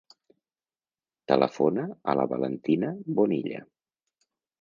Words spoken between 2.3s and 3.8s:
Valentina Bonilla.